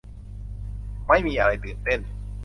[1.07, 1.99] ไม่มีอะไรตื่นเต้น